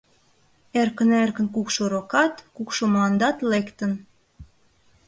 [0.79, 3.91] Эркын-эркын кукшо рокат, кукшо мландат лектын.